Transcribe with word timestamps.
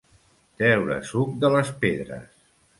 Treure 0.61 0.97
suc 1.11 1.37
de 1.45 1.53
les 1.59 1.71
pedres. 1.87 2.45